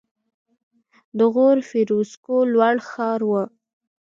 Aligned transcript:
د 1.17 1.19
غور 1.33 1.57
فیروزکوه 1.69 2.41
لوړ 2.53 2.75
ښار 2.89 3.21
و 3.29 3.31